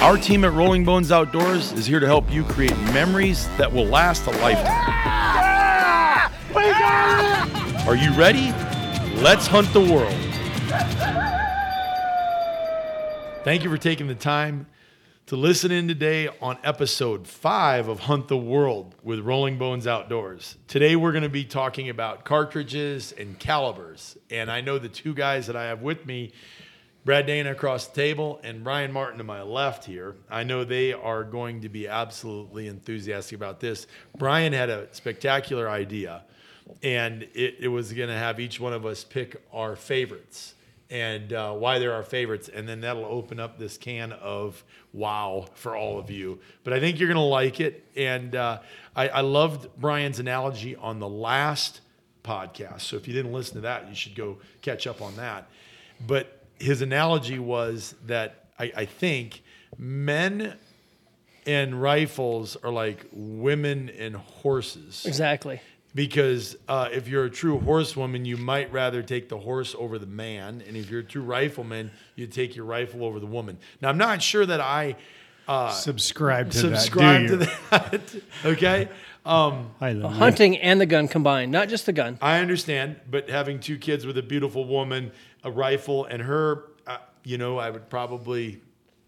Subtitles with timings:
[0.00, 3.84] Our team at Rolling Bones Outdoors is here to help you create memories that will
[3.84, 4.94] last a lifetime.
[7.88, 8.52] Are you ready?
[9.20, 10.14] Let's hunt the world.
[13.42, 14.68] Thank you for taking the time
[15.26, 20.56] to listen in today on episode five of Hunt the World with Rolling Bones Outdoors.
[20.68, 24.16] Today we're going to be talking about cartridges and calibers.
[24.30, 26.32] And I know the two guys that I have with me,
[27.08, 30.92] Brad Dana across the table and Brian Martin to my left here, I know they
[30.92, 33.86] are going to be absolutely enthusiastic about this.
[34.18, 36.24] Brian had a spectacular idea,
[36.82, 40.52] and it, it was going to have each one of us pick our favorites
[40.90, 44.62] and uh, why they're our favorites, and then that'll open up this can of
[44.92, 46.38] wow for all of you.
[46.62, 48.58] But I think you're gonna like it, and uh,
[48.94, 51.80] I, I loved Brian's analogy on the last
[52.22, 52.82] podcast.
[52.82, 55.48] So if you didn't listen to that, you should go catch up on that.
[56.06, 59.42] But his analogy was that I, I think
[59.76, 60.54] men
[61.46, 65.60] and rifles are like women and horses Exactly.
[65.94, 70.06] because uh, if you're a true horsewoman, you might rather take the horse over the
[70.06, 73.58] man, and if you're a true rifleman, you take your rifle over the woman.
[73.80, 74.96] Now, I'm not sure that I
[75.46, 77.38] uh, subscribe to subscribe that.
[77.38, 77.58] do to you?
[77.70, 78.22] that.
[78.52, 78.88] okay,
[79.24, 80.18] um, I love you.
[80.18, 82.18] Hunting and the gun combined, not just the gun.
[82.20, 85.12] I understand, but having two kids with a beautiful woman,
[85.48, 88.60] a rifle, and her, uh, you know, I would probably,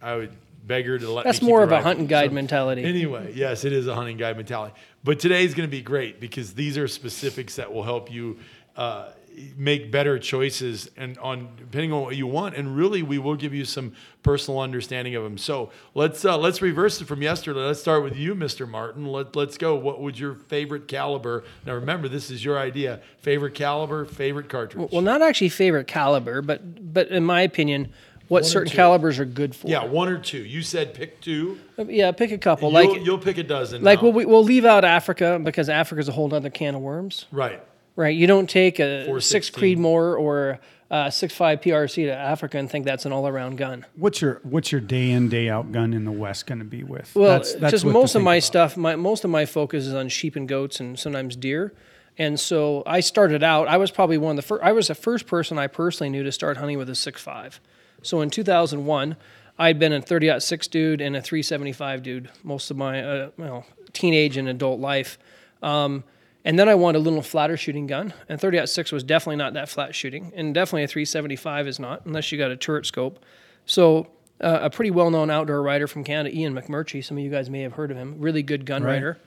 [0.03, 0.33] I would
[0.67, 1.25] beg her to let.
[1.25, 2.83] That's more of a hunting guide So- mentality.
[2.85, 4.75] Anyway, yes, it is a hunting guide mentality.
[5.05, 8.39] But today's going to be great because these are specifics that will help you
[8.77, 9.11] uh,
[9.57, 12.57] make better choices and on depending on what you want.
[12.57, 13.93] And really, we will give you some
[14.23, 15.39] personal understanding of them.
[15.39, 17.61] So let's uh, let's reverse it from yesterday.
[17.61, 18.69] Let's start with you, Mr.
[18.69, 19.07] Martin.
[19.07, 19.75] Let let's go.
[19.77, 21.45] What would your favorite caliber?
[21.67, 23.01] Now remember, this is your idea.
[23.21, 24.91] Favorite caliber, favorite cartridge.
[24.93, 27.93] well, not actually favorite caliber, but but in my opinion,
[28.29, 29.69] what One certain calibers are good for.
[29.69, 30.45] yeah, one or two.
[30.45, 31.59] You said pick two.
[31.79, 32.13] yeah.
[32.13, 32.71] Pick a couple.
[32.71, 33.83] you'll, like you'll pick a dozen.
[33.83, 34.05] like now.
[34.05, 37.61] we'll, we- we'll leave out Africa because Africa's a whole other can of worms, right.
[38.01, 38.17] Right?
[38.17, 39.21] You don't take a 416.
[39.23, 40.59] six Creedmoor or
[40.91, 43.87] a six five PRC to Africa and think that's an all around gun.
[43.95, 46.83] What's your what's your day in day out gun in the West going to be
[46.83, 47.15] with?
[47.15, 48.43] Well, That's- that's just most of my about.
[48.45, 51.73] stuff, my most of my focus is on sheep and goats and sometimes deer.
[52.19, 53.69] And so I started out.
[53.69, 54.63] I was probably one of the first.
[54.65, 57.61] I was the first person I personally knew to start hunting with a six five.
[58.03, 59.17] So in 2001,
[59.59, 63.65] I'd been a 30 six dude and a 375 dude most of my uh, well
[63.93, 65.19] teenage and adult life.
[65.63, 66.03] Um,
[66.45, 69.55] and then I wanted a little flatter shooting gun, and 30 six was definitely not
[69.55, 73.25] that flat shooting, and definitely a 375 is not unless you got a turret scope.
[73.67, 74.09] So
[74.41, 77.05] uh, a pretty well-known outdoor writer from Canada, Ian McMurtry.
[77.05, 78.17] Some of you guys may have heard of him.
[78.19, 79.19] Really good gun writer.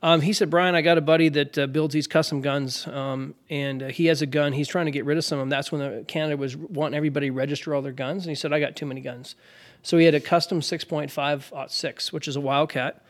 [0.00, 3.34] Um, he said, Brian, I got a buddy that uh, builds these custom guns, um,
[3.50, 4.52] and uh, he has a gun.
[4.52, 5.48] He's trying to get rid of some of them.
[5.48, 8.52] That's when the, Canada was wanting everybody to register all their guns, and he said,
[8.52, 9.34] I got too many guns.
[9.82, 13.02] So he had a custom 6.5 6, which is a Wildcat,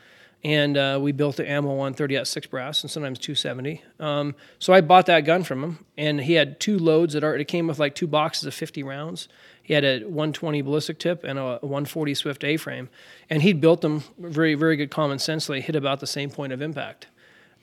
[0.43, 3.81] and uh, we built the ammo on 30 6 brass and sometimes 270.
[3.99, 7.45] Um, so I bought that gun from him, and he had two loads that already
[7.45, 9.27] came with like two boxes of 50 rounds.
[9.61, 12.89] He had a 120 ballistic tip and a 140 Swift A frame,
[13.29, 15.47] and he'd built them very, very good common sense.
[15.47, 17.07] They hit about the same point of impact.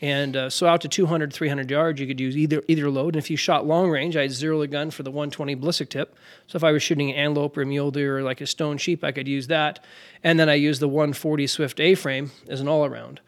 [0.03, 3.15] And uh, so out to 200, 300 yards, you could use either either load.
[3.15, 5.89] And if you shot long range, I had zero the gun for the 120 ballistic
[5.89, 6.15] tip.
[6.47, 8.77] So if I was shooting an antelope or a mule deer or like a stone
[8.77, 9.83] sheep, I could use that.
[10.23, 13.21] And then I used the 140 Swift A frame as an all around.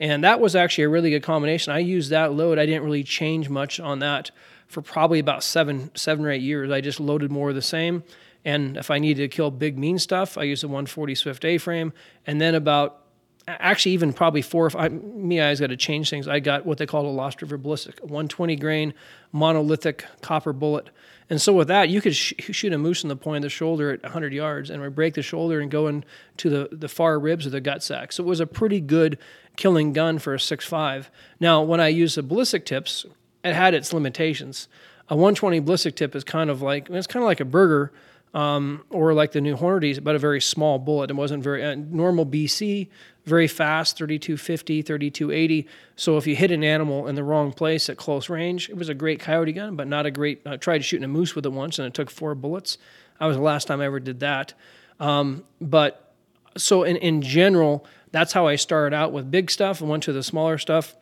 [0.00, 1.72] And that was actually a really good combination.
[1.72, 2.58] I used that load.
[2.58, 4.30] I didn't really change much on that
[4.66, 6.70] for probably about seven, seven or eight years.
[6.70, 8.02] I just loaded more of the same.
[8.46, 11.58] And if I needed to kill big mean stuff, I used the 140 Swift A
[11.58, 11.92] frame.
[12.26, 13.03] And then about
[13.46, 16.26] actually even probably four or five me I got to change things.
[16.28, 18.94] I got what they call a lost river ballistic a 120 grain
[19.32, 20.90] monolithic copper bullet.
[21.30, 23.50] And so with that you could sh- shoot a moose in the point of the
[23.50, 27.18] shoulder at 100 yards and would break the shoulder and go into the, the far
[27.18, 28.12] ribs of the gut sac.
[28.12, 29.18] So it was a pretty good
[29.56, 31.06] killing gun for a 6.5
[31.38, 33.06] now when i used the ballistic tips
[33.44, 34.68] it had its limitations.
[35.10, 37.92] A 120 ballistic tip is kind of like it's kind of like a Berger
[38.34, 41.10] um, or like the new Hornady, but a very small bullet.
[41.10, 42.88] It wasn't very uh, normal BC,
[43.24, 45.68] very fast, 3250, 3280.
[45.96, 48.88] So if you hit an animal in the wrong place at close range, it was
[48.88, 50.42] a great coyote gun, but not a great.
[50.44, 52.76] I tried shooting a moose with it once, and it took four bullets.
[53.20, 54.52] That was the last time I ever did that.
[54.98, 56.12] Um, but
[56.56, 60.12] so in, in general, that's how I started out with big stuff and went to
[60.12, 60.96] the smaller stuff.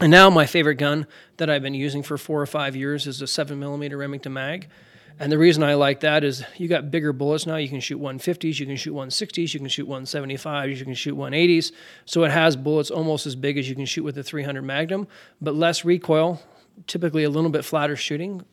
[0.00, 3.22] And now my favorite gun that I've been using for four or five years is
[3.22, 4.68] a seven millimeter Remington mag.
[5.20, 7.56] And the reason I like that is you got bigger bullets now.
[7.56, 11.16] You can shoot 150s, you can shoot 160s, you can shoot 175s, you can shoot
[11.16, 11.72] 180s.
[12.04, 15.06] So it has bullets almost as big as you can shoot with the 300 Magnum,
[15.40, 16.42] but less recoil,
[16.88, 18.44] typically a little bit flatter shooting.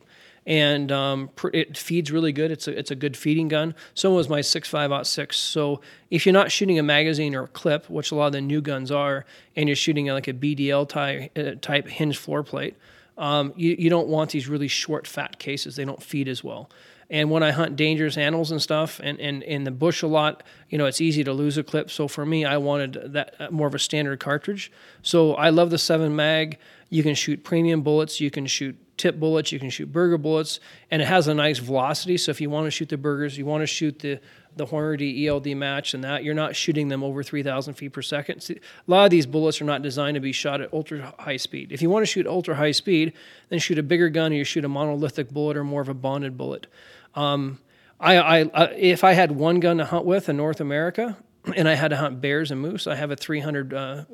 [0.44, 2.50] And um, it feeds really good.
[2.50, 3.74] It's a, it's a good feeding gun.
[3.94, 5.34] So was my 6.5-06.
[5.34, 5.80] So
[6.10, 8.60] if you're not shooting a magazine or a clip, which a lot of the new
[8.60, 9.24] guns are,
[9.54, 12.76] and you're shooting like a BDL type, uh, type hinge floor plate,
[13.18, 15.76] um, you, you don't want these really short, fat cases.
[15.76, 16.70] They don't feed as well.
[17.10, 20.42] And when I hunt dangerous animals and stuff, and, and in the bush a lot,
[20.70, 21.90] you know, it's easy to lose a clip.
[21.90, 24.72] So for me, I wanted that uh, more of a standard cartridge.
[25.02, 26.58] So I love the seven mag.
[26.88, 28.18] You can shoot premium bullets.
[28.18, 29.52] You can shoot tip bullets.
[29.52, 30.58] You can shoot Berger bullets,
[30.90, 32.16] and it has a nice velocity.
[32.16, 34.18] So if you want to shoot the Bergers, you want to shoot the
[34.56, 38.42] the Hornady ELD match and that, you're not shooting them over 3,000 feet per second.
[38.42, 41.36] See, a lot of these bullets are not designed to be shot at ultra high
[41.36, 41.72] speed.
[41.72, 43.14] If you want to shoot ultra high speed,
[43.48, 45.94] then shoot a bigger gun or you shoot a monolithic bullet or more of a
[45.94, 46.66] bonded bullet.
[47.14, 47.60] Um,
[47.98, 51.16] I, I, I, if I had one gun to hunt with in North America,
[51.56, 54.04] and I had to hunt bears and moose, I have a 300 uh,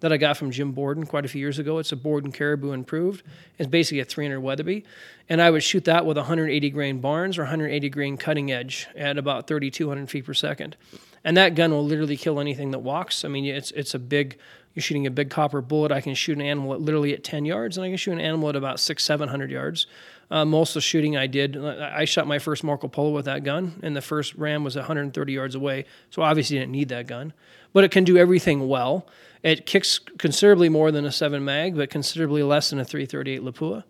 [0.00, 1.78] that I got from Jim Borden quite a few years ago.
[1.78, 3.22] It's a Borden Caribou Improved.
[3.58, 4.84] It's basically a 300 Weatherby.
[5.28, 9.18] And I would shoot that with 180 grain Barnes or 180 grain cutting edge at
[9.18, 10.76] about 3,200 feet per second.
[11.24, 13.24] And that gun will literally kill anything that walks.
[13.24, 14.38] I mean, it's, it's a big,
[14.74, 15.90] you're shooting a big copper bullet.
[15.90, 18.20] I can shoot an animal at literally at 10 yards, and I can shoot an
[18.20, 19.86] animal at about six, 700 yards.
[20.30, 23.44] Uh, most of the shooting I did, I shot my first Marco Polo with that
[23.44, 25.84] gun, and the first ram was 130 yards away.
[26.10, 27.32] So obviously, didn't need that gun,
[27.72, 29.06] but it can do everything well.
[29.42, 33.84] It kicks considerably more than a 7 mag, but considerably less than a 338 Lapua.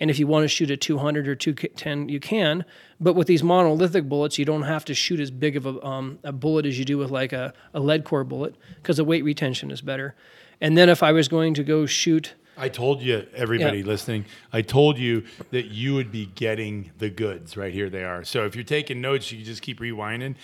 [0.00, 2.64] And if you want to shoot a 200 or 210, you can.
[3.00, 6.18] But with these monolithic bullets, you don't have to shoot as big of a, um,
[6.22, 9.24] a bullet as you do with like a, a lead core bullet because the weight
[9.24, 10.14] retention is better.
[10.60, 12.34] And then if I was going to go shoot.
[12.56, 13.86] I told you, everybody yeah.
[13.86, 17.56] listening, I told you that you would be getting the goods.
[17.56, 18.24] Right here they are.
[18.24, 20.34] So if you're taking notes, you just keep rewinding.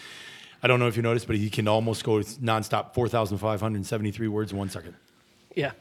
[0.65, 4.57] I don't know if you noticed, but he can almost go nonstop 4,573 words in
[4.57, 4.95] one second.
[5.55, 5.73] Yeah.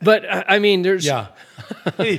[0.00, 1.04] But uh, I mean, there's.
[1.04, 1.26] Yeah.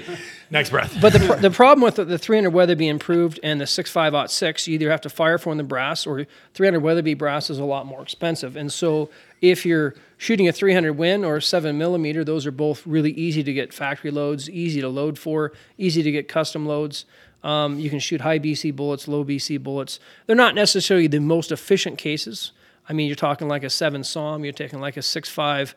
[0.49, 0.97] Next breath.
[1.01, 4.89] but the, the problem with the, the 300 Weatherby improved and the 6506, you either
[4.89, 8.55] have to fire from the brass or 300 Weatherby brass is a lot more expensive.
[8.55, 9.09] And so
[9.41, 13.43] if you're shooting a 300 Win or a 7 millimeter, those are both really easy
[13.43, 17.05] to get factory loads, easy to load for, easy to get custom loads.
[17.47, 20.01] Um, you can shoot high BC bullets, low BC bullets.
[20.25, 22.51] They're not necessarily the most efficient cases.
[22.89, 25.73] I mean, you're talking like a seven SAUM, you're taking like a six five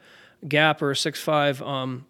[0.48, 1.62] gap or a six five.
[1.62, 2.06] Um,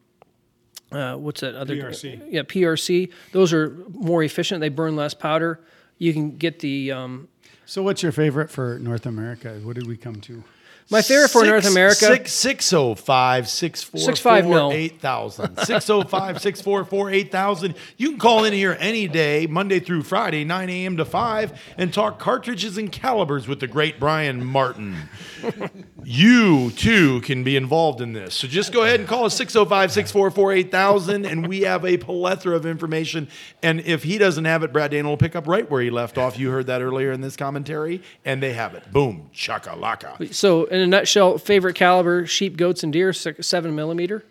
[0.91, 1.77] uh, what's that other?
[1.77, 2.23] PRC.
[2.31, 3.13] Yeah, PRC.
[3.33, 4.61] Those are more efficient.
[4.61, 5.61] They burn less powder.
[5.99, 6.93] You can get the.
[6.93, 7.29] Um,
[7.67, 9.61] so, what's your favorite for North America?
[9.63, 10.43] What did we come to?
[10.91, 12.29] My favorite for North America.
[12.29, 15.57] 605 644 8000.
[15.59, 17.75] 605 644 8000.
[17.97, 20.97] You can call in here any day, Monday through Friday, 9 a.m.
[20.97, 24.97] to 5, and talk cartridges and calibers with the great Brian Martin.
[26.05, 28.35] you too can be involved in this.
[28.35, 32.57] So just go ahead and call us 605 644 8000, and we have a plethora
[32.57, 33.29] of information.
[33.63, 36.19] And if he doesn't have it, Brad Daniel will pick up right where he left
[36.19, 36.39] off.
[36.39, 38.91] You heard that earlier in this commentary, and they have it.
[38.93, 40.33] Boom, chakalaka.
[40.35, 44.25] So, in a nutshell, favorite caliber: sheep, goats, and deer, seven millimeter.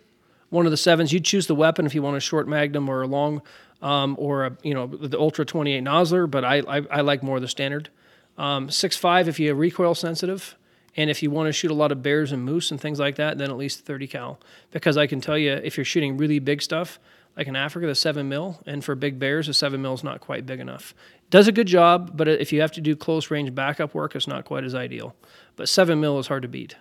[0.50, 1.12] One of the sevens.
[1.12, 3.42] You choose the weapon if you want a short magnum or a long,
[3.82, 6.30] um, or a you know the Ultra 28 Nosler.
[6.30, 7.88] But I I, I like more the standard.
[8.36, 10.56] Um, six five if you're recoil sensitive,
[11.00, 13.16] and if you want to shoot a lot of bears and moose and things like
[13.16, 14.38] that, then at least 30 cal.
[14.70, 16.98] Because I can tell you, if you're shooting really big stuff,
[17.36, 20.20] like in Africa, the seven mil, and for big bears, the seven mil is not
[20.20, 20.94] quite big enough.
[21.30, 24.26] Does a good job, but if you have to do close range backup work, it's
[24.26, 25.14] not quite as ideal.
[25.56, 26.76] But seven mil is hard to beat.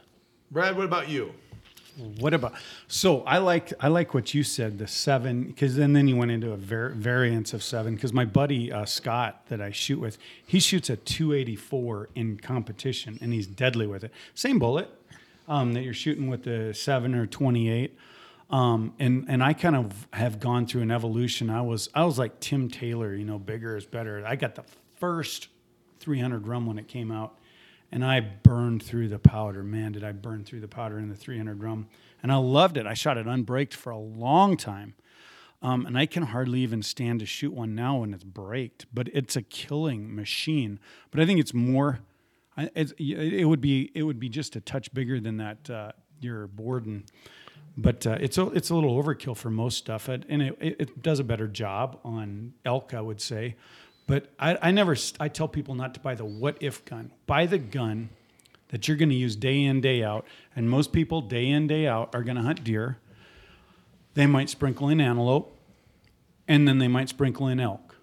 [0.52, 1.34] Brad, what about you?
[2.00, 2.54] What about
[2.88, 6.32] so I like I like what you said the seven because then then you went
[6.32, 10.18] into a var- variance of seven because my buddy uh, Scott that I shoot with
[10.46, 14.12] he shoots a 284 in competition and he's deadly with it.
[14.34, 14.90] Same bullet
[15.48, 17.98] um, that you're shooting with the seven or 28
[18.50, 21.50] um, and and I kind of have gone through an evolution.
[21.50, 24.24] I was I was like Tim Taylor you know bigger is better.
[24.26, 24.64] I got the
[25.00, 25.50] first
[26.00, 27.39] 300 rum when it came out
[27.92, 29.64] and I burned through the powder.
[29.64, 31.88] Man, did I burn through the powder in the 300 rum.
[32.22, 32.86] And I loved it.
[32.86, 34.94] I shot it unbraked for a long time.
[35.62, 39.10] Um, and I can hardly even stand to shoot one now when it's braked, but
[39.14, 40.80] it's a killing machine.
[41.12, 42.00] But I think it's more,
[42.58, 45.92] it's, it would be it would be just a touch bigger than that uh,
[46.22, 47.04] your Borden,
[47.76, 51.20] but uh, it's a, it's a little overkill for most stuff, and it, it does
[51.20, 53.56] a better job on elk, I would say.
[54.10, 57.12] But I, I never, I tell people not to buy the what if gun.
[57.28, 58.10] Buy the gun
[58.70, 60.26] that you're going to use day in, day out.
[60.56, 62.98] And most people, day in, day out, are going to hunt deer.
[64.16, 65.56] They might sprinkle in antelope,
[66.48, 67.98] and then they might sprinkle in elk.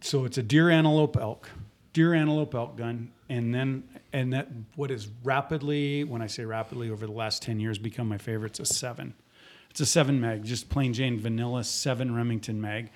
[0.00, 1.48] So it's a deer, antelope, elk,
[1.92, 6.90] deer, antelope, elk gun, and then and that what is rapidly, when I say rapidly,
[6.90, 8.58] over the last ten years, become my favorite.
[8.58, 9.14] It's a seven.
[9.70, 12.90] It's a seven mag, just plain Jane vanilla seven Remington mag.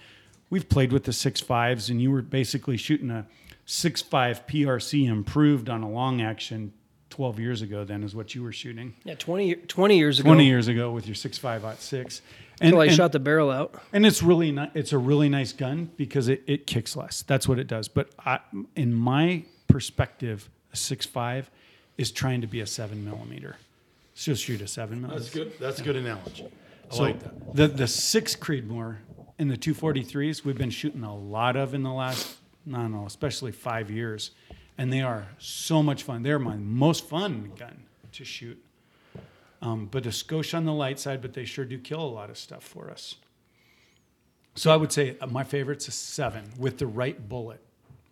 [0.50, 3.26] We've played with the six fives, and you were basically shooting a
[3.64, 6.72] six five PRC improved on a long action
[7.10, 7.84] 12 years ago.
[7.84, 8.94] Then is what you were shooting.
[9.04, 10.28] Yeah, 20, 20 years ago.
[10.28, 12.22] 20 years ago with your six five aught six.
[12.60, 13.74] And, Until I and- shot the barrel out.
[13.92, 17.22] and it's really ni- it's a really nice gun because it, it kicks less.
[17.22, 17.88] That's what it does.
[17.88, 18.38] But I,
[18.74, 21.50] in my perspective, a six five
[21.98, 23.56] is trying to be a seven millimeter.
[24.14, 25.20] She'll shoot a seven millimeter.
[25.20, 25.52] That's good.
[25.60, 26.46] That's a good analogy.
[26.90, 27.54] I So like that.
[27.56, 28.96] the the six Creedmoor
[29.38, 32.36] and the two forty threes we've been shooting a lot of in the last
[32.68, 34.32] I don't know, especially five years,
[34.76, 36.22] and they are so much fun.
[36.22, 38.60] They're my most fun gun to shoot.
[39.62, 42.28] Um, but a skosh on the light side, but they sure do kill a lot
[42.28, 43.16] of stuff for us.
[44.54, 47.60] So I would say uh, my favorite's a seven with the right bullet,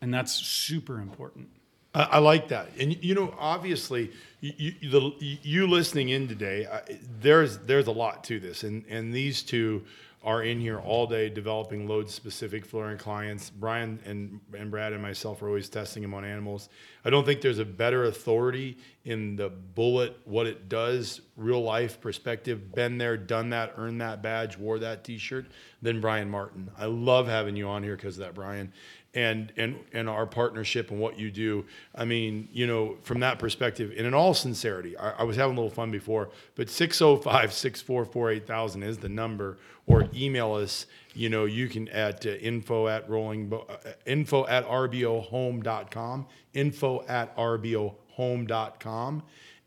[0.00, 1.48] and that's super important.
[1.94, 6.66] I, I like that, and you know, obviously, you, you, the, you listening in today,
[6.66, 6.82] I,
[7.20, 9.84] there's there's a lot to this, and and these two
[10.24, 13.50] are in here all day developing load specific fluorine clients.
[13.50, 16.70] Brian and and Brad and myself are always testing them on animals.
[17.04, 22.00] I don't think there's a better authority in the bullet, what it does, real life
[22.00, 22.74] perspective.
[22.74, 25.46] Been there, done that, earned that badge, wore that T-shirt,
[25.82, 26.70] than Brian Martin.
[26.78, 28.72] I love having you on here because of that, Brian
[29.14, 31.64] and and and our partnership and what you do.
[31.94, 35.56] I mean, you know, from that perspective, and in all sincerity, I, I was having
[35.56, 39.56] a little fun before, but 605-644-8000 is the number,
[39.86, 40.86] or email us.
[41.14, 47.36] You know, you can at uh, info at rolling uh, info at rbohome.com, info at
[47.36, 49.22] rbohome.com,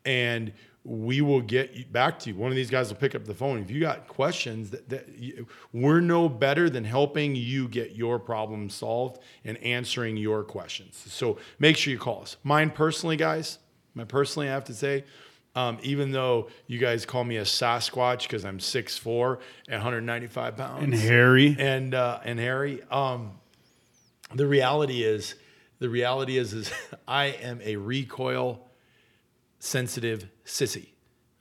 [0.05, 0.51] and
[0.89, 2.35] we will get back to you.
[2.37, 3.59] One of these guys will pick up the phone.
[3.59, 8.19] If you got questions, that, that you, we're no better than helping you get your
[8.19, 10.95] problem solved and answering your questions.
[11.09, 12.37] So make sure you call us.
[12.41, 13.59] Mine personally, guys,
[13.95, 15.03] my personally, I have to say,
[15.55, 20.83] um, even though you guys call me a Sasquatch because I'm 6'4 and 195 pounds
[20.83, 21.53] And hairy.
[21.59, 22.81] and uh, and Harry.
[22.89, 23.31] Um,
[24.33, 25.35] the reality is,
[25.79, 26.71] the reality is, is
[27.07, 28.66] I am a recoil
[29.59, 30.87] sensitive sissy.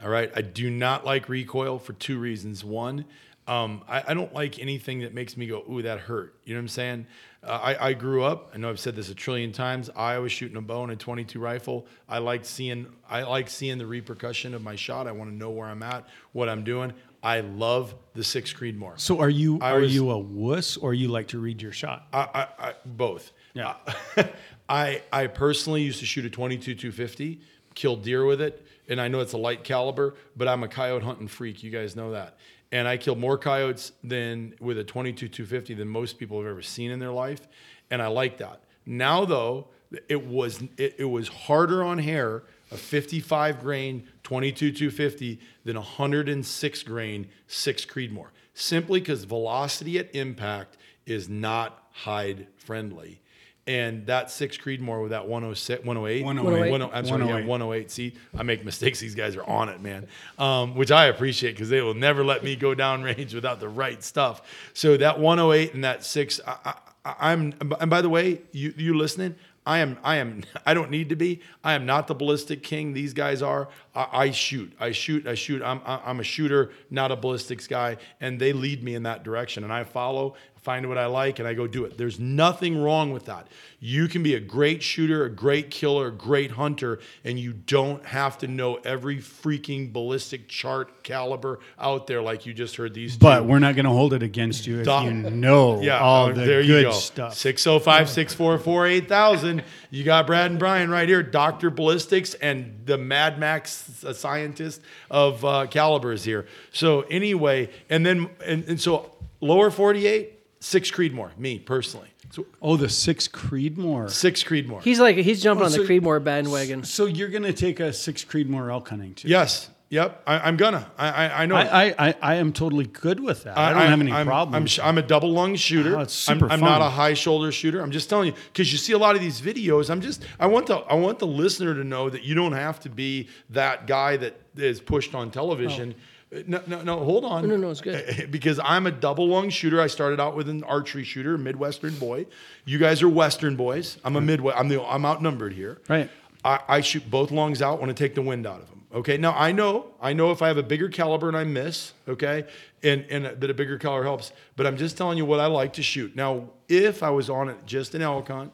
[0.03, 2.63] All right, I do not like recoil for two reasons.
[2.63, 3.07] One,
[3.47, 6.59] um, I, I don't like anything that makes me go, "Ooh, that hurt." You know
[6.59, 7.07] what I'm saying?
[7.43, 8.51] Uh, I, I grew up.
[8.55, 9.89] I know I've said this a trillion times.
[9.97, 11.87] I was shooting a bow and a 22 rifle.
[12.09, 12.87] I like seeing.
[13.09, 15.07] I like seeing the repercussion of my shot.
[15.07, 16.93] I want to know where I'm at, what I'm doing.
[17.23, 19.01] I love the six Creedmoor.
[19.01, 21.73] So are you I are was- you a wuss or you like to read your
[21.73, 22.07] shot?
[22.13, 23.33] I, I, I both.
[23.55, 23.77] Yeah.
[24.69, 27.41] I I personally used to shoot a 22 250,
[27.77, 31.05] kill deer with it, and I know it's a light caliber, but I'm a coyote
[31.05, 31.63] hunting freak.
[31.63, 32.37] You guys know that.
[32.73, 36.63] And I kill more coyotes than with a 22 250 than most people have ever
[36.63, 37.47] seen in their life,
[37.93, 38.65] and I like that.
[38.85, 39.69] Now though,
[40.09, 42.43] it was it, it was harder on hair
[42.73, 50.13] a 55 grain 22 250 than a 106 grain 6 Creedmoor simply because velocity at
[50.15, 53.21] impact is not hide friendly.
[53.67, 56.71] And that six Creedmoor with that 106, 108, 108.
[56.71, 57.49] 10 I'm sorry, yeah, 108.
[57.49, 57.91] 108.
[57.91, 59.01] See, I make mistakes.
[59.01, 60.07] These guys are on it, man,
[60.39, 63.69] um, which I appreciate because they will never let me go down range without the
[63.69, 64.43] right stuff.
[64.73, 67.55] So that 108 and that six, I, I, I'm.
[67.81, 69.35] And by the way, you you listening?
[69.67, 69.99] I am.
[70.05, 70.45] I am.
[70.67, 71.41] I don't need to be.
[71.65, 72.95] I am not the ballistic king.
[72.95, 73.69] These guys are.
[73.97, 74.73] I, I shoot.
[74.79, 75.27] I shoot.
[75.27, 75.63] I shoot.
[75.63, 75.81] I'm.
[75.85, 79.73] I'm a shooter, not a ballistics guy, and they lead me in that direction, and
[79.73, 80.37] I follow.
[80.57, 81.97] Find what I like, and I go do it.
[81.97, 83.47] There's nothing wrong with that.
[83.79, 88.05] You can be a great shooter, a great killer, a great hunter, and you don't
[88.05, 93.17] have to know every freaking ballistic chart caliber out there like you just heard these.
[93.17, 93.45] But two.
[93.45, 95.05] we're not going to hold it against you if Stop.
[95.05, 96.91] you know Yeah, all uh, the there you good go.
[96.91, 97.35] stuff.
[97.37, 99.63] 605 644 8000.
[99.91, 101.71] You got Brad and Brian right here, Dr.
[101.71, 106.47] Ballistics and the Mad Max uh, scientist of uh, calibers here.
[106.73, 112.09] So, anyway, and then, and, and so lower 48, six Creedmoor, me personally.
[112.31, 114.11] So, Oh, the six Creedmoor.
[114.11, 114.83] six Creedmoor.
[114.83, 116.85] He's like he's jumping Oh, on the so- Creedmoor bandwagon.
[116.85, 119.29] So you're going to take a six Creedmoor elk hunting too?
[119.29, 119.71] yes.
[119.89, 120.23] Yep.
[120.27, 120.91] I, I'm gonna.
[120.99, 121.55] I, I, I know.
[121.55, 123.57] I, I, I, I am totally good with that.
[123.57, 124.55] I, don't have any I'm, problem.
[124.55, 125.97] I'm, sh- I'm a double lung shooter.
[125.97, 127.81] Oh, it's I'm, super I'm not a high shoulder shooter.
[127.81, 129.89] I'm just telling you because you see a lot of these videos.
[129.89, 132.81] I'm just I want the I want the listener to know that you don't have
[132.81, 135.93] to be that guy that is pushed on television.
[136.35, 136.99] Uh, No, no, no.
[137.05, 137.45] Hold on.
[137.45, 137.49] Oh.
[137.49, 138.29] No, no, it's good.
[138.33, 139.81] because I'm a double lung shooter.
[139.81, 142.27] I started out with an archery shooter, Midwestern boy.
[142.65, 143.99] You guys are Western boys.
[144.05, 144.59] I'm a Midwest.
[144.59, 145.79] I'm the I'm outnumbered here.
[145.89, 146.11] Right.
[146.45, 148.76] I, I shoot both lungs out Want to take the wind out of them.
[148.97, 149.19] Okay.
[149.19, 152.47] Now I know, I know if I have a bigger caliber and I miss, okay,
[152.83, 154.33] and and that a bigger caliber helps.
[154.57, 156.17] But I'm just telling you what I like to shoot.
[156.17, 158.53] Now, if I was on it just an elk hunt,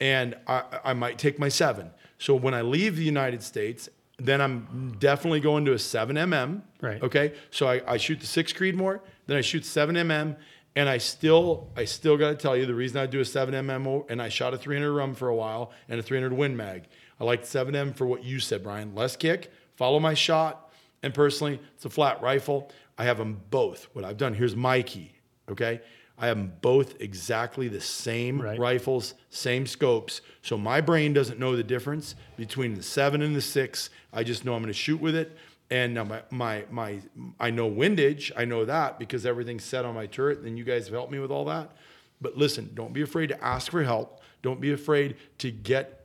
[0.00, 1.90] and I, I might take my seven.
[2.18, 6.62] So when I leave the United States, then I'm definitely going to a seven mm.
[6.80, 7.00] Right.
[7.00, 7.34] Okay.
[7.50, 10.36] So I, I shoot the six Creedmoor, then I shoot seven mm,
[10.74, 13.54] and I still I still got to tell you the reason I do a seven
[13.54, 16.88] mm and I shot a 300 rum for a while and a 300 Win Mag.
[17.20, 18.94] I like 7M for what you said, Brian.
[18.94, 20.70] Less kick, follow my shot,
[21.02, 22.70] and personally, it's a flat rifle.
[22.98, 23.88] I have them both.
[23.94, 25.12] What I've done here's my key.
[25.50, 25.80] Okay.
[26.18, 28.58] I have them both exactly the same Right.
[28.58, 30.20] rifles, same scopes.
[30.42, 33.88] So my brain doesn't know the difference between the seven and the six.
[34.12, 35.34] I just know I'm going to shoot with it.
[35.70, 36.98] And now my, my, my,
[37.40, 38.30] I know windage.
[38.36, 40.40] I know that because everything's set on my turret.
[40.40, 41.70] And you guys have helped me with all that.
[42.20, 44.20] But listen, don't be afraid to ask for help.
[44.42, 45.99] Don't be afraid to get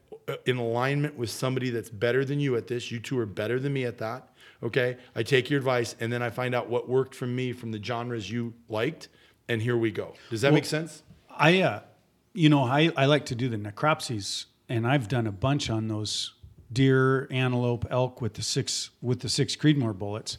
[0.46, 2.92] in alignment with somebody that's better than you at this.
[2.92, 4.30] You two are better than me at that.
[4.64, 4.98] Okay.
[5.16, 7.82] I take your advice and then I find out what worked for me from the
[7.82, 9.10] genres you liked.
[9.48, 10.14] And here we go.
[10.30, 11.04] Does that make sense?
[11.30, 11.82] I, uh,
[12.34, 15.88] you know, I, I like to do the necropsies, and I've done a bunch on
[15.88, 16.34] those
[16.72, 20.38] deer, antelope, elk with the six with the six Creedmoor bullets,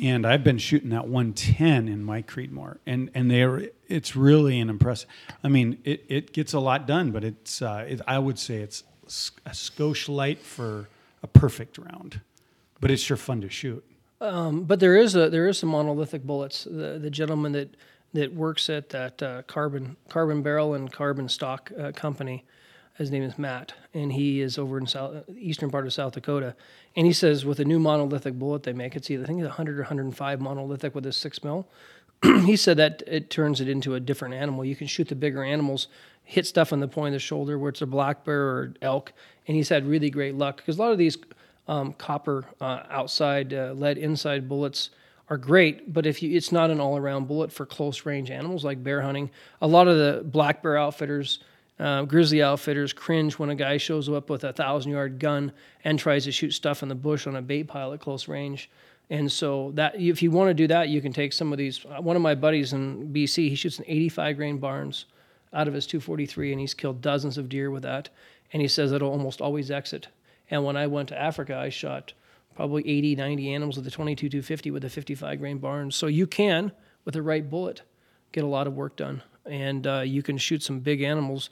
[0.00, 4.70] and I've been shooting that 110 in my Creedmoor, and and they're it's really an
[4.70, 5.08] impressive.
[5.44, 8.56] I mean, it, it gets a lot done, but it's uh, it, I would say
[8.56, 8.84] it's
[9.46, 10.88] a skosh light for
[11.22, 12.20] a perfect round,
[12.80, 13.84] but it's sure fun to shoot.
[14.66, 16.64] But there is a there is some monolithic bullets.
[16.64, 17.74] The the gentleman that
[18.14, 22.44] that works at that uh, carbon carbon barrel and carbon stock uh, company,
[22.96, 26.54] his name is Matt, and he is over in south eastern part of South Dakota.
[26.96, 29.48] And he says with a new monolithic bullet they make, it's either I think it's
[29.48, 31.68] 100 or 105 monolithic with a six mil.
[32.44, 34.64] he said that it turns it into a different animal.
[34.64, 35.86] You can shoot the bigger animals,
[36.28, 39.14] hit stuff on the point of the shoulder, where it's a black bear or elk,
[39.46, 41.16] and he's had really great luck because a lot of these
[41.68, 44.90] um, copper uh, outside, uh, lead inside bullets
[45.30, 48.84] are great, but if you, it's not an all-around bullet for close range animals like
[48.84, 49.30] bear hunting.
[49.62, 51.38] A lot of the black bear outfitters,
[51.80, 55.50] uh, grizzly outfitters cringe when a guy shows up with a thousand-yard gun
[55.84, 58.68] and tries to shoot stuff in the bush on a bait pile at close range.
[59.08, 61.86] And so that if you want to do that, you can take some of these.
[61.86, 65.06] uh, One of my buddies in BC, he shoots an 85 grain Barnes
[65.52, 68.08] out of his 243, and he's killed dozens of deer with that.
[68.52, 70.08] And he says it'll almost always exit.
[70.50, 72.12] And when I went to Africa, I shot
[72.56, 75.94] probably 80, 90 animals with the 22 250 with a 55 grain Barnes.
[75.94, 76.72] So you can,
[77.04, 77.82] with the right bullet,
[78.32, 79.22] get a lot of work done.
[79.46, 81.50] And uh, you can shoot some big animals.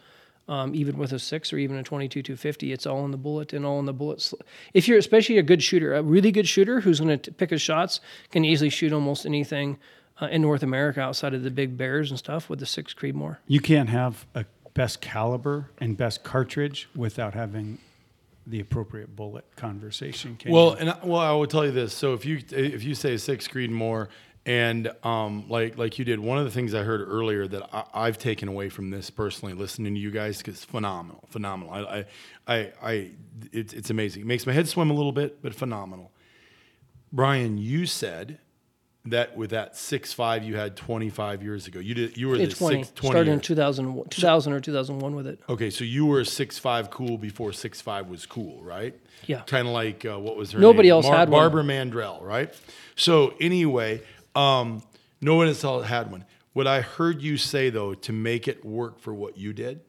[0.49, 3.53] Um, even with a six or even a 22 250, it's all in the bullet
[3.53, 4.33] and all in the bullet.
[4.75, 7.61] If you're especially a good shooter, a really good shooter who's going to pick his
[7.61, 9.77] shots, can easily shoot almost anything
[10.21, 13.39] uh, in North America outside of the big bears and stuff with the six Creedmoor.
[13.47, 17.79] You can't have a best caliber and best cartridge without having
[18.47, 20.37] the appropriate bullet conversation.
[20.37, 20.77] Can Well, you?
[20.77, 21.93] and I, well, I will tell you this.
[21.93, 24.09] So if you if you say six Creedmoor,
[24.45, 27.85] and um, like like you did, one of the things I heard earlier that I,
[28.07, 31.73] I've taken away from this personally, listening to you guys, because phenomenal, phenomenal.
[31.75, 32.05] I I
[32.47, 33.11] I, I
[33.53, 34.23] it's it's amazing.
[34.23, 36.13] It makes my head swim a little bit, but phenomenal.
[37.13, 38.39] Brian, you said
[39.07, 41.79] that with that six five you had twenty five years ago.
[41.79, 42.85] You did you were the 20.
[42.85, 43.47] six, 20 Started in years.
[43.47, 45.41] 2000, 2000 or 2001 with it.
[45.49, 48.95] Okay, so you were six five cool before six five was cool, right?
[49.27, 49.43] Yeah.
[49.43, 50.97] Kind of like uh, what was her Nobody name?
[50.97, 51.41] else had one.
[51.41, 52.55] Barbara Mandrell, right?
[52.95, 54.03] So anyway,
[54.35, 54.83] um,
[55.21, 56.25] no one else had one.
[56.53, 59.81] What I heard you say though, to make it work for what you did,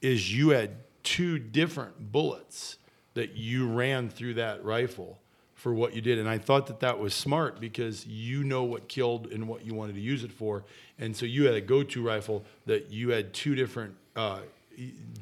[0.00, 2.78] is you had two different bullets
[3.14, 5.20] that you ran through that rifle
[5.60, 8.88] for what you did, and I thought that that was smart because you know what
[8.88, 10.64] killed and what you wanted to use it for,
[10.98, 13.94] and so you had a go-to rifle that you had two different.
[14.16, 14.40] Uh,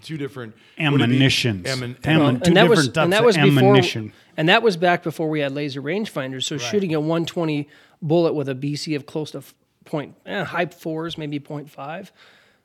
[0.04, 1.66] Two different would be- Ammunitions.
[1.66, 4.12] ammun- Ammun- Well, two and that was different and types that of was before ammunition.
[4.36, 6.44] and that was back before we had laser rangefinders.
[6.44, 7.68] So shooting a 120
[8.00, 9.42] bullet with a BC of close to
[9.84, 12.12] point eh, high fours, maybe 0.5,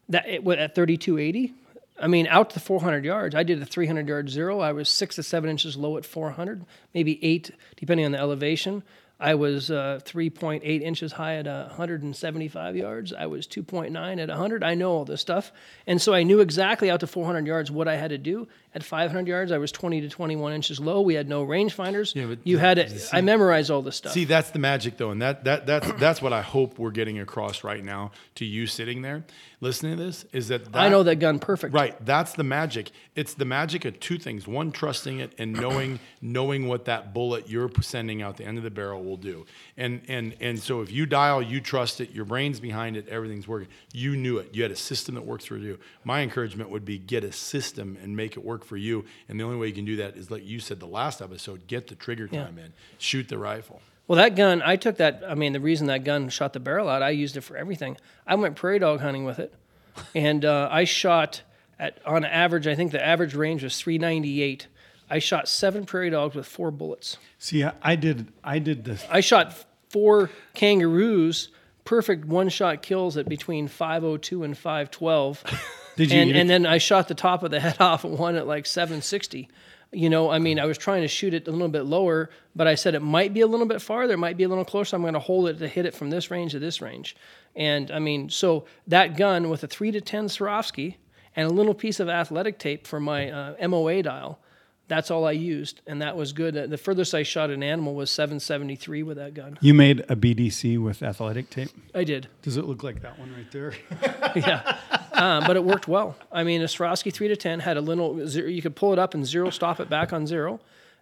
[0.10, 1.54] that it, at 3280.
[2.00, 3.36] I mean, out to the 400 yards.
[3.36, 4.60] I did a 300 yard zero.
[4.60, 8.84] I was six to seven inches low at 400, maybe eight, depending on the elevation.
[9.20, 13.14] I was uh, 3.8 inches high at uh, 175 yards.
[13.14, 14.64] I was 2.9 at 100.
[14.64, 15.54] I know all this stuff.
[15.88, 18.48] And so I knew exactly out to 400 yards what I had to do.
[18.76, 21.02] At 500 yards, I was 20 to 21 inches low.
[21.02, 22.16] We had no rangefinders.
[22.16, 23.10] Yeah, but you had it.
[23.14, 24.14] I memorized all this stuff.
[24.14, 27.20] See, that's the magic, though, and that that that's that's what I hope we're getting
[27.20, 29.24] across right now to you sitting there
[29.64, 30.26] listening to this.
[30.34, 31.74] Is that, that I know that gun perfect.
[31.74, 32.92] Right, that's the magic.
[33.16, 37.50] It's the magic of two things: one, trusting it, and knowing knowing what that bullet
[37.50, 39.46] you're sending out the end of the barrel will do.
[39.78, 42.12] And and and so if you dial, you trust it.
[42.12, 43.08] Your brain's behind it.
[43.08, 43.70] Everything's working.
[43.94, 44.54] You knew it.
[44.54, 45.80] You had a system that works for you.
[46.04, 49.06] My encouragement would be get a system and make it work work for you.
[49.28, 51.68] And the only way you can do that is like you said the last episode,
[51.68, 52.46] get the trigger Yeah.
[52.46, 53.82] time in, shoot the rifle.
[54.08, 55.24] Well, that gun, I took that.
[55.28, 57.96] I mean, the reason that gun shot the barrel out, I used it for everything.
[58.28, 59.54] I went prairie dog hunting with it,
[60.16, 61.42] and uh, I shot
[61.80, 62.68] at on average.
[62.68, 64.68] I think the average range was 398.
[65.10, 67.18] I shot seven prairie dogs with four bullets.
[67.38, 68.28] See, I, I did.
[68.44, 69.06] I did this.
[69.10, 69.54] I shot
[69.90, 71.50] four kangaroos,
[71.86, 75.44] perfect one shot kills at between 502 and 512.
[75.96, 76.20] Did you?
[76.20, 79.50] and, and then I shot the top of the head off one at like 760.
[79.92, 82.68] You know, I mean, I was trying to shoot it a little bit lower, but
[82.68, 84.96] I said it might be a little bit farther, it might be a little closer.
[84.96, 87.16] I'm going to hold it to hit it from this range to this range.
[87.56, 90.96] And I mean, so that gun with a three to 10 Swarovski
[91.36, 94.40] and a little piece of athletic tape for my uh, MOA dial,
[94.88, 95.82] that's all I used.
[95.88, 96.56] And that was good.
[96.58, 99.58] Uh, The furthest I shot an animal was 773 with that gun.
[99.62, 101.70] you made a BDC with athletic tape.
[101.96, 102.28] I did.
[102.42, 103.74] Does it look like that one right there?
[104.36, 104.78] yeah,
[105.14, 106.16] uh, but it worked well.
[106.32, 108.48] I mean, a Swarovski three to ten had a little zero.
[108.50, 110.60] You could pull it up and zero, stop it back on zero,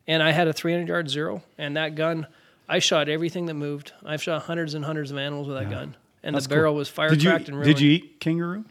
[0.07, 1.41] and I had a 300 yard zero.
[1.57, 2.27] And that gun,
[2.69, 3.93] I shot everything that moved.
[4.05, 7.09] I've shot hundreds and hundreds of animals with that gun, and the barrel was fire
[7.09, 7.31] Did you?
[7.31, 7.65] and ruined.
[7.65, 8.63] Did you eat kangaroo?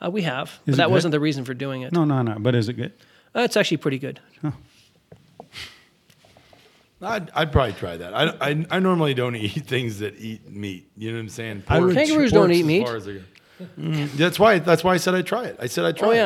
[0.00, 0.92] Uh, we have, Is but that good?
[0.92, 1.92] wasn't the reason for doing it.
[1.92, 2.36] No, no, no.
[2.38, 2.92] But is it good?
[3.34, 4.20] Uh, it's actually pretty good.
[7.00, 8.12] I'd, I'd probably try that.
[8.12, 10.90] I, I, I normally don't eat things that eat meat.
[10.96, 11.62] You know what I'm saying?
[11.68, 12.86] I Kangaroos don't pork's eat as meat.
[12.86, 13.20] far as they go.
[13.78, 14.58] Mm, That's why.
[14.60, 15.56] That's why I said I'd try it.
[15.58, 16.16] I said I'd try Oh, it.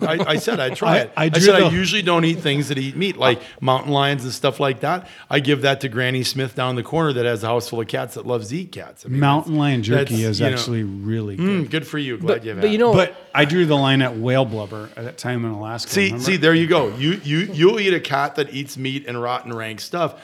[0.00, 0.08] yeah.
[0.08, 1.12] I, I said I'd try I- it.
[1.16, 4.24] I I, drew said I usually don't eat things that eat meat, like mountain lions
[4.24, 5.08] and stuff like that.
[5.28, 7.88] I give that to Granny Smith down the corner that has a house full of
[7.88, 9.04] cats that loves to eat cats.
[9.04, 11.66] I mean, Mountain lion jerky is you know, actually really good.
[11.66, 12.16] mm, good for you.
[12.18, 12.78] Glad But, you have but you it.
[12.78, 15.90] know, But I drew the line at whale blubber at that time in Alaska.
[15.90, 16.24] See, remember?
[16.24, 16.94] see, there you go.
[16.96, 20.20] You you you'll eat a cat that eats meat and rotten rank stuff,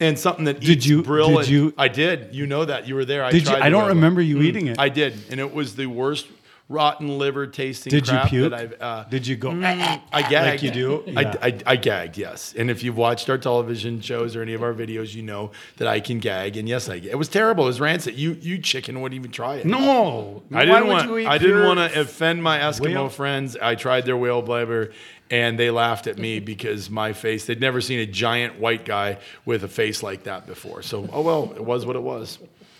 [0.00, 1.38] and something that Did you- brill.
[1.38, 2.28] did you- I did.
[2.32, 3.24] You know that you were there.
[3.24, 3.54] I Did you?
[3.54, 4.44] I don't remember you mm.
[4.44, 4.78] eating it.
[4.78, 6.26] I did, and it was the worst
[6.68, 7.90] rotten liver tasting.
[7.90, 8.50] Did you puke?
[8.50, 9.50] That I've, uh, Did you go?
[9.50, 10.46] Mm, eh, eh, I eh, gagged.
[10.46, 11.04] Like you do?
[11.16, 11.34] I, Yeah.
[11.42, 12.54] I, I gagged, yes.
[12.56, 15.86] And if you've watched our television shows or any of our videos, you know that
[15.86, 16.56] I can gag.
[16.56, 16.94] And yes, I.
[16.94, 17.64] It was terrible.
[17.64, 18.14] It was rancid.
[18.14, 19.66] You you chicken wouldn't even try it.
[19.66, 21.08] No, I Why didn't would want.
[21.10, 23.08] you eat I didn't want to offend my Eskimo whale?
[23.08, 23.56] friends.
[23.60, 24.92] I tried their whale blubber,
[25.32, 27.46] and they laughed at me because my face.
[27.46, 30.82] They'd never seen a giant white guy with a face like that before.
[30.82, 32.38] So, oh well, it was what it was.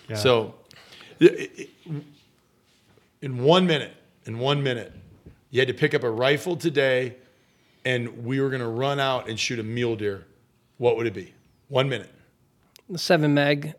[0.09, 0.17] Yeah.
[0.17, 0.55] So,
[1.21, 1.69] i- i-
[3.23, 3.93] in one minute,
[4.27, 4.93] in one minute,
[5.51, 7.17] you had to pick up a rifle today,
[7.85, 10.25] and we were going to run out and shoot a mule deer.
[10.79, 11.33] What would it be?
[11.69, 12.11] One minute.
[12.91, 13.75] the seven mag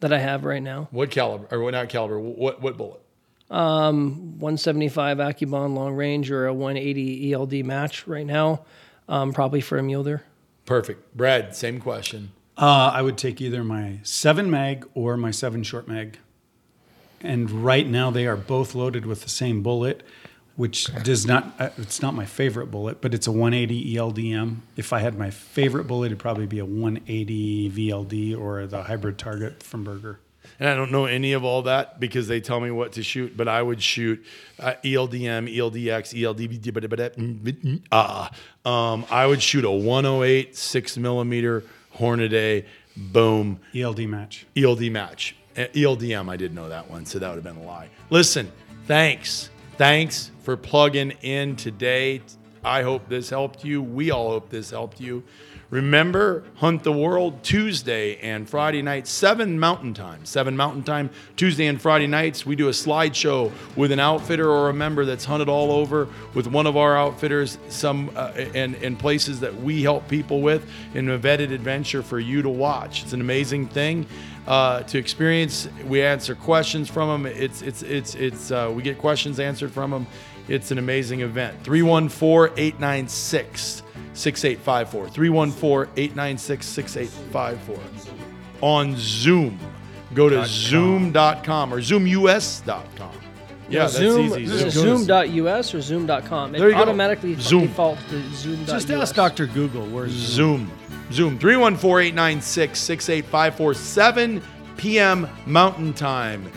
[0.00, 1.48] that I have right now, What caliber?
[1.50, 1.72] Or what?
[1.72, 2.18] Not caliber.
[2.20, 3.00] What what bullet?
[3.48, 8.64] 175 AccuBond long range or a 180 ELD match right now,
[9.08, 10.24] um, probably for a mule deer.
[10.66, 11.16] Perfect.
[11.16, 12.32] Brad, same question.
[12.56, 16.18] Uh, I would take either my seven mag or my seven short mag.
[17.20, 20.02] And right now they are both loaded with the same bullet,
[20.56, 24.58] which does not, uh, it's not my favorite bullet, but it's a 180 ELDM.
[24.76, 29.18] If I had my favorite bullet, it'd probably be a 180 VLD or the hybrid
[29.18, 30.20] target from Berger.
[30.60, 33.36] And I don't know any of all that because they tell me what to shoot,
[33.36, 34.24] but I would shoot
[34.60, 37.82] uh, ELDM, ELDX, ELD.
[37.90, 38.30] Ah,
[38.64, 41.64] um, I would shoot a 108 six millimeter
[41.96, 42.64] Hornady.
[42.96, 44.46] boom, ELD match.
[44.56, 45.36] ELD match.
[45.56, 47.88] ELDM, I did know that one, so that would have been a lie.
[48.10, 48.50] Listen,
[48.86, 49.50] thanks.
[49.76, 52.22] Thanks for plugging in today.
[52.64, 53.82] I hope this helped you.
[53.82, 55.22] We all hope this helped you.
[55.74, 60.24] Remember, Hunt the World Tuesday and Friday night, 7 Mountain Time.
[60.24, 62.46] 7 Mountain Time, Tuesday and Friday nights.
[62.46, 66.46] We do a slideshow with an outfitter or a member that's hunted all over with
[66.46, 71.08] one of our outfitters, some uh, and, and places that we help people with in
[71.08, 73.02] a vetted adventure for you to watch.
[73.02, 74.06] It's an amazing thing
[74.46, 75.66] uh, to experience.
[75.88, 77.26] We answer questions from them.
[77.26, 80.06] It's it's it's it's uh, we get questions answered from them.
[80.46, 81.64] It's an amazing event.
[81.64, 83.82] 314-896
[84.14, 85.06] 6854.
[85.08, 87.78] 314-896-6854.
[88.60, 89.58] On Zoom.
[90.14, 93.10] Go to zoom.com or zoomus.com.
[93.68, 94.70] Yeah, that's Zoom, easy.
[94.70, 94.98] Zoom.
[95.04, 96.54] Zoom.us or Zoom.com?
[96.54, 96.82] It There you go.
[96.82, 97.62] automatically Zoom.
[97.66, 98.68] defaults to Zoom.us.
[98.68, 99.46] Just ask Dr.
[99.46, 100.70] Google where's Zoom.
[101.10, 101.38] Zoom.
[101.38, 104.42] 314 896 6854, 7
[104.76, 105.28] p.m.
[105.46, 106.50] Mountain Time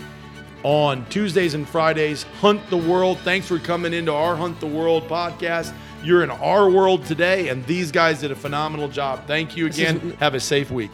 [0.63, 2.23] on Tuesdays and Fridays.
[2.41, 3.17] Hunt the World.
[3.19, 5.73] Thanks for coming into our Hunt the World podcast.
[6.07, 9.27] You're in our world today, and these guys did a phenomenal job.
[9.27, 10.15] Thank you again.
[10.21, 10.89] Have a safe week.